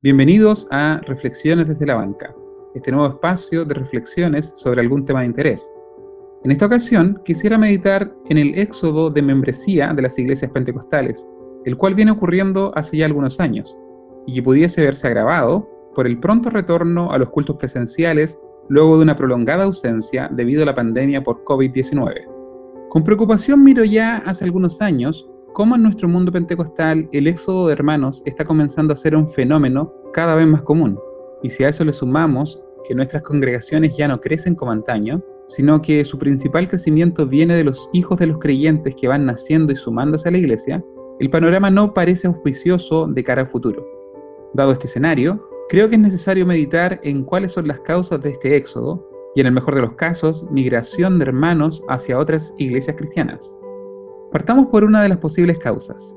[0.00, 2.32] Bienvenidos a Reflexiones desde la banca,
[2.76, 5.72] este nuevo espacio de reflexiones sobre algún tema de interés.
[6.44, 11.26] En esta ocasión quisiera meditar en el éxodo de membresía de las iglesias pentecostales,
[11.64, 13.76] el cual viene ocurriendo hace ya algunos años,
[14.24, 18.38] y que pudiese verse agravado por el pronto retorno a los cultos presenciales
[18.68, 22.24] luego de una prolongada ausencia debido a la pandemia por COVID-19.
[22.88, 25.28] Con preocupación miro ya hace algunos años
[25.58, 29.92] cómo en nuestro mundo pentecostal el éxodo de hermanos está comenzando a ser un fenómeno
[30.12, 30.96] cada vez más común.
[31.42, 35.82] Y si a eso le sumamos que nuestras congregaciones ya no crecen como antaño, sino
[35.82, 39.76] que su principal crecimiento viene de los hijos de los creyentes que van naciendo y
[39.76, 40.84] sumándose a la iglesia,
[41.18, 43.84] el panorama no parece auspicioso de cara al futuro.
[44.54, 48.54] Dado este escenario, creo que es necesario meditar en cuáles son las causas de este
[48.54, 53.57] éxodo y, en el mejor de los casos, migración de hermanos hacia otras iglesias cristianas.
[54.32, 56.14] Partamos por una de las posibles causas.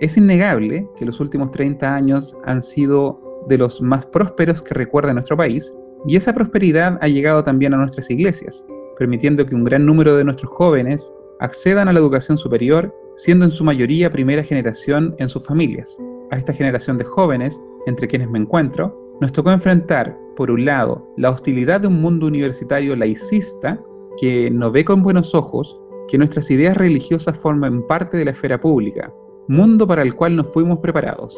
[0.00, 5.14] Es innegable que los últimos 30 años han sido de los más prósperos que recuerda
[5.14, 5.72] nuestro país,
[6.06, 8.62] y esa prosperidad ha llegado también a nuestras iglesias,
[8.98, 13.50] permitiendo que un gran número de nuestros jóvenes accedan a la educación superior, siendo en
[13.50, 15.96] su mayoría primera generación en sus familias.
[16.30, 21.10] A esta generación de jóvenes, entre quienes me encuentro, nos tocó enfrentar, por un lado,
[21.16, 23.80] la hostilidad de un mundo universitario laicista
[24.20, 28.60] que no ve con buenos ojos que nuestras ideas religiosas formen parte de la esfera
[28.60, 29.12] pública,
[29.48, 31.36] mundo para el cual nos fuimos preparados.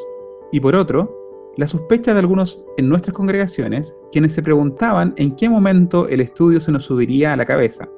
[0.52, 1.14] Y por otro,
[1.56, 6.60] la sospecha de algunos en nuestras congregaciones, quienes se preguntaban en qué momento el estudio
[6.60, 7.88] se nos subiría a la cabeza.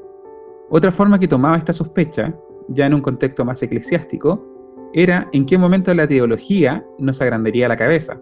[0.70, 2.34] Otra forma que tomaba esta sospecha,
[2.68, 4.42] ya en un contexto más eclesiástico,
[4.92, 8.18] era en qué momento la teología nos agrandaría la cabeza,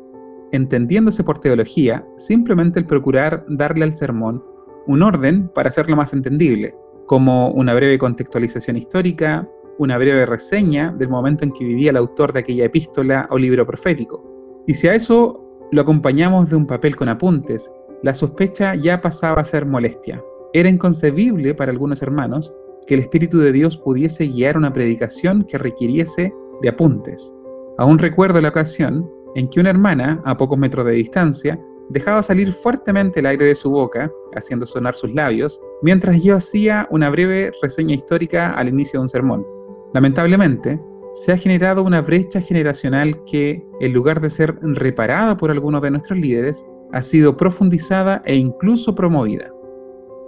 [0.53, 4.43] entendiéndose por teología simplemente el procurar darle al sermón
[4.87, 6.75] un orden para hacerlo más entendible,
[7.09, 12.33] como una breve contextualización histórica, una breve reseña del momento en que vivía el autor
[12.33, 14.23] de aquella epístola o libro profético.
[14.67, 15.43] Y si a eso
[15.73, 17.71] lo acompañamos de un papel con apuntes,
[18.03, 20.23] la sospecha ya pasaba a ser molestia.
[20.53, 22.53] Era inconcebible para algunos hermanos
[22.87, 27.33] que el Espíritu de Dios pudiese guiar una predicación que requiriese de apuntes.
[27.79, 31.59] Aún recuerdo la ocasión en que una hermana, a pocos metros de distancia,
[31.91, 36.87] dejaba salir fuertemente el aire de su boca, haciendo sonar sus labios, mientras yo hacía
[36.91, 39.47] una breve reseña histórica al inicio de un sermón.
[39.95, 40.81] Lamentablemente,
[41.15, 45.91] se ha generado una brecha generacional que, en lugar de ser reparada por algunos de
[45.91, 49.51] nuestros líderes, ha sido profundizada e incluso promovida.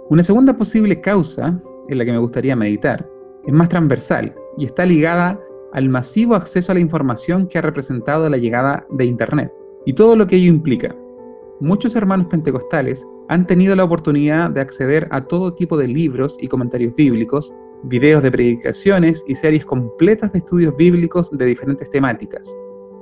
[0.09, 3.07] Una segunda posible causa, en la que me gustaría meditar,
[3.45, 5.39] es más transversal y está ligada
[5.73, 9.51] al masivo acceso a la información que ha representado la llegada de Internet
[9.85, 10.95] y todo lo que ello implica
[11.61, 16.47] muchos hermanos pentecostales han tenido la oportunidad de acceder a todo tipo de libros y
[16.47, 22.53] comentarios bíblicos, videos de predicaciones y series completas de estudios bíblicos de diferentes temáticas.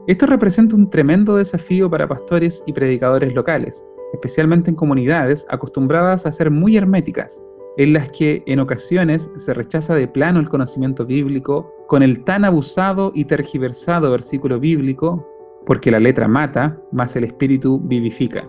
[0.07, 3.83] Esto representa un tremendo desafío para pastores y predicadores locales,
[4.13, 7.41] especialmente en comunidades acostumbradas a ser muy herméticas,
[7.77, 12.43] en las que en ocasiones se rechaza de plano el conocimiento bíblico con el tan
[12.43, 15.25] abusado y tergiversado versículo bíblico
[15.65, 18.47] porque la letra mata, más el espíritu vivifica.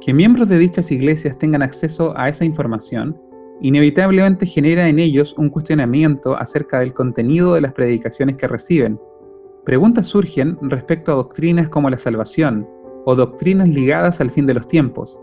[0.00, 3.16] Que miembros de dichas iglesias tengan acceso a esa información
[3.62, 8.98] inevitablemente genera en ellos un cuestionamiento acerca del contenido de las predicaciones que reciben.
[9.64, 12.66] Preguntas surgen respecto a doctrinas como la salvación
[13.04, 15.20] o doctrinas ligadas al fin de los tiempos.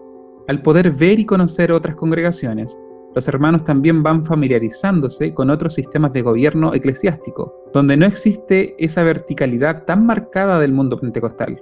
[0.48, 2.80] Al poder ver y conocer otras congregaciones,
[3.16, 9.04] los hermanos también van familiarizándose con otros sistemas de gobierno eclesiástico, donde no existe esa
[9.04, 11.62] verticalidad tan marcada del mundo pentecostal.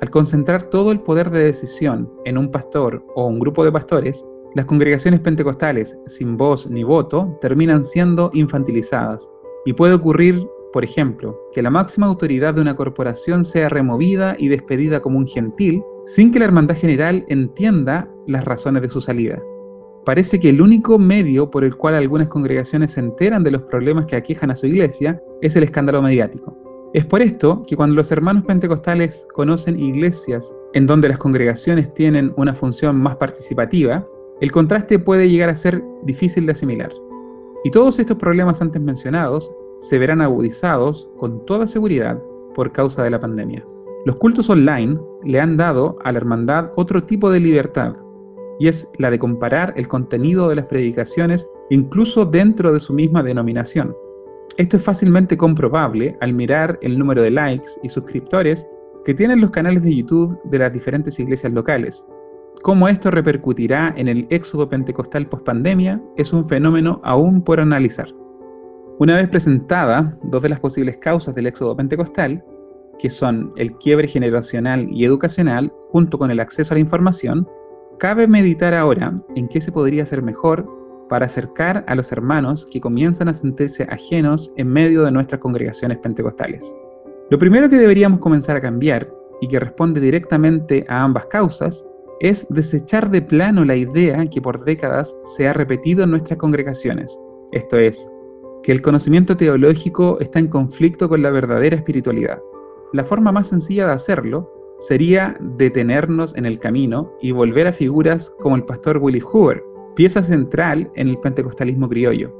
[0.00, 4.24] Al concentrar todo el poder de decisión en un pastor o un grupo de pastores,
[4.54, 9.28] las congregaciones pentecostales, sin voz ni voto, terminan siendo infantilizadas.
[9.64, 14.48] Y puede ocurrir, por ejemplo, que la máxima autoridad de una corporación sea removida y
[14.48, 19.42] despedida como un gentil, sin que la hermandad general entienda las razones de su salida.
[20.08, 24.06] Parece que el único medio por el cual algunas congregaciones se enteran de los problemas
[24.06, 26.56] que aquejan a su iglesia es el escándalo mediático.
[26.94, 32.32] Es por esto que cuando los hermanos pentecostales conocen iglesias en donde las congregaciones tienen
[32.38, 34.02] una función más participativa,
[34.40, 36.90] el contraste puede llegar a ser difícil de asimilar.
[37.64, 42.18] Y todos estos problemas antes mencionados se verán agudizados con toda seguridad
[42.54, 43.62] por causa de la pandemia.
[44.06, 47.94] Los cultos online le han dado a la hermandad otro tipo de libertad
[48.58, 53.22] y es la de comparar el contenido de las predicaciones incluso dentro de su misma
[53.22, 53.94] denominación.
[54.56, 58.66] Esto es fácilmente comprobable al mirar el número de likes y suscriptores
[59.04, 62.04] que tienen los canales de YouTube de las diferentes iglesias locales.
[62.62, 68.08] Cómo esto repercutirá en el éxodo pentecostal post-pandemia es un fenómeno aún por analizar.
[68.98, 72.44] Una vez presentada dos de las posibles causas del éxodo pentecostal,
[72.98, 77.48] que son el quiebre generacional y educacional, junto con el acceso a la información,
[77.98, 80.66] cabe meditar ahora en qué se podría hacer mejor
[81.08, 85.98] para acercar a los hermanos que comienzan a sentirse ajenos en medio de nuestras congregaciones
[85.98, 86.74] pentecostales.
[87.30, 89.08] Lo primero que deberíamos comenzar a cambiar,
[89.40, 91.86] y que responde directamente a ambas causas,
[92.20, 97.16] es desechar de plano la idea que por décadas se ha repetido en nuestras congregaciones,
[97.52, 98.08] esto es,
[98.62, 102.40] que el conocimiento teológico está en conflicto con la verdadera espiritualidad.
[102.92, 108.32] La forma más sencilla de hacerlo sería detenernos en el camino y volver a figuras
[108.40, 109.62] como el pastor Willie Hoover,
[109.96, 112.32] pieza central en el pentecostalismo criollo.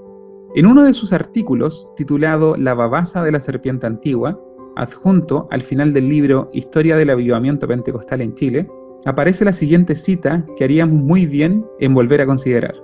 [0.54, 4.40] En uno de sus artículos, titulado La babasa de la serpiente antigua,
[4.76, 8.68] adjunto al final del libro Historia del avivamiento pentecostal en Chile,
[9.04, 12.74] aparece la siguiente cita que haríamos muy bien en volver a considerar.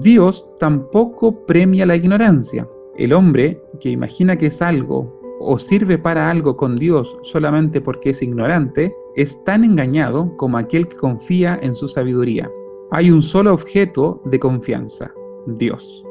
[0.00, 2.68] Dios tampoco premia la ignorancia.
[2.96, 8.10] El hombre que imagina que es algo o sirve para algo con Dios solamente porque
[8.10, 12.50] es ignorante, es tan engañado como aquel que confía en su sabiduría.
[12.90, 15.12] Hay un solo objeto de confianza,
[15.46, 16.04] Dios.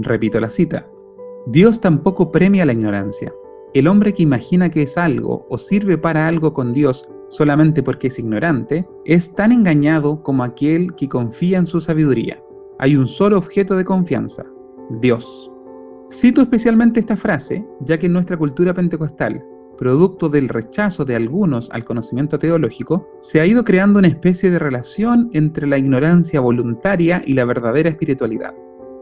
[0.00, 0.88] Repito la cita.
[1.46, 3.32] Dios tampoco premia la ignorancia.
[3.74, 8.06] El hombre que imagina que es algo o sirve para algo con Dios solamente porque
[8.06, 12.42] es ignorante, es tan engañado como aquel que confía en su sabiduría.
[12.78, 14.44] Hay un solo objeto de confianza,
[15.00, 15.50] Dios.
[16.14, 19.44] Cito especialmente esta frase, ya que en nuestra cultura pentecostal,
[19.76, 24.60] producto del rechazo de algunos al conocimiento teológico, se ha ido creando una especie de
[24.60, 28.54] relación entre la ignorancia voluntaria y la verdadera espiritualidad.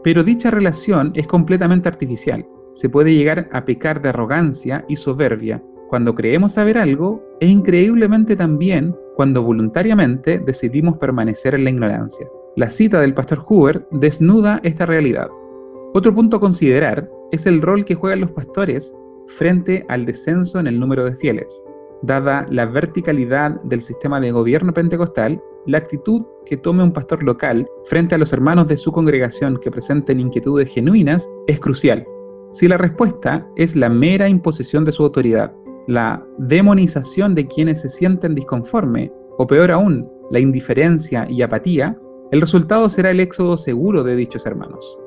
[0.03, 2.47] Pero dicha relación es completamente artificial.
[2.73, 8.35] Se puede llegar a pecar de arrogancia y soberbia cuando creemos saber algo e increíblemente
[8.35, 12.27] también cuando voluntariamente decidimos permanecer en la ignorancia.
[12.55, 15.27] La cita del pastor Hoover desnuda esta realidad.
[15.95, 18.91] Otro punto a considerar es el rol que juegan los pastores
[19.37, 21.63] frente al descenso en el número de fieles.
[22.01, 27.67] Dada la verticalidad del sistema de gobierno pentecostal, la actitud que tome un pastor local
[27.85, 32.03] frente a los hermanos de su congregación que presenten inquietudes genuinas es crucial.
[32.49, 35.53] Si la respuesta es la mera imposición de su autoridad,
[35.85, 41.95] la demonización de quienes se sienten disconforme, o peor aún, la indiferencia y apatía,
[42.31, 44.97] el resultado será el éxodo seguro de dichos hermanos.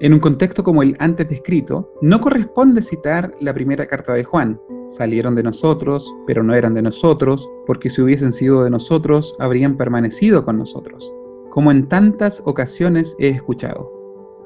[0.00, 4.58] En un contexto como el antes descrito, no corresponde citar la primera carta de Juan.
[4.88, 9.76] Salieron de nosotros, pero no eran de nosotros, porque si hubiesen sido de nosotros, habrían
[9.76, 11.12] permanecido con nosotros,
[11.50, 13.92] como en tantas ocasiones he escuchado.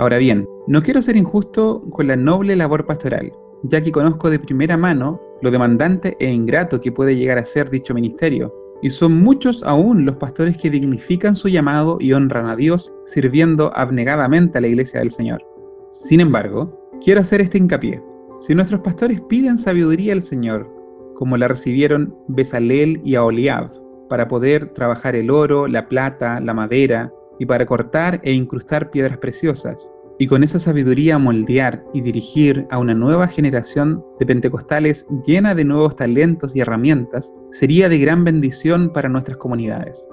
[0.01, 4.41] Ahora bien, no quiero ser injusto con la noble labor pastoral, ya que conozco de
[4.41, 8.53] primera mano lo demandante e ingrato que puede llegar a ser dicho ministerio,
[8.85, 13.75] y son muchos aún los pastores que dignifican su llamado y honran a Dios sirviendo
[13.75, 15.43] abnegadamente a la iglesia del Señor.
[15.91, 18.03] Sin embargo, quiero hacer este hincapié.
[18.41, 20.71] Si nuestros pastores piden sabiduría al Señor,
[21.15, 23.71] como la recibieron Besalel y Aholiab,
[24.11, 29.17] para poder trabajar el oro, la plata, la madera, y para cortar e incrustar piedras
[29.17, 35.55] preciosas, y con esa sabiduría moldear y dirigir a una nueva generación de pentecostales llena
[35.55, 40.07] de nuevos talentos y herramientas, sería de gran bendición para nuestras comunidades.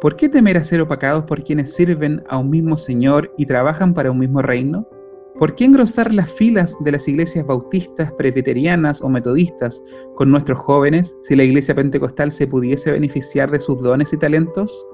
[0.00, 3.92] ¿Por qué temer a ser opacados por quienes sirven a un mismo Señor y trabajan
[3.92, 4.86] para un mismo reino?
[5.38, 9.82] ¿Por qué engrosar las filas de las iglesias bautistas, presbiterianas o metodistas
[10.14, 14.86] con nuestros jóvenes si la iglesia pentecostal se pudiese beneficiar de sus dones y talentos?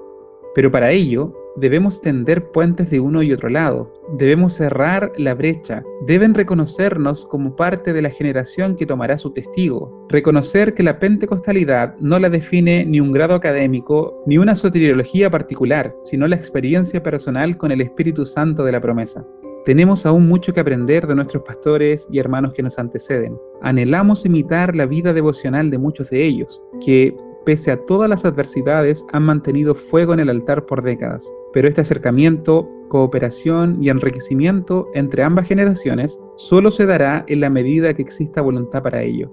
[0.55, 5.83] Pero para ello debemos tender puentes de uno y otro lado, debemos cerrar la brecha,
[6.05, 11.95] deben reconocernos como parte de la generación que tomará su testigo, reconocer que la pentecostalidad
[11.99, 17.57] no la define ni un grado académico ni una soteriología particular, sino la experiencia personal
[17.57, 19.25] con el Espíritu Santo de la promesa.
[19.65, 23.37] Tenemos aún mucho que aprender de nuestros pastores y hermanos que nos anteceden.
[23.61, 27.13] Anhelamos imitar la vida devocional de muchos de ellos, que
[27.47, 31.31] pese a todas las adversidades, han mantenido fuego en el altar por décadas.
[31.53, 37.93] Pero este acercamiento, cooperación y enriquecimiento entre ambas generaciones solo se dará en la medida
[37.93, 39.31] que exista voluntad para ello.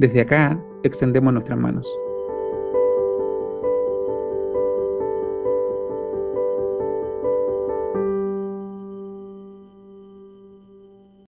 [0.00, 1.86] Desde acá extendemos nuestras manos.